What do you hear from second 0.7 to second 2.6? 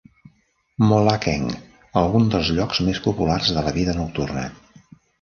Mohlakeng alguns dels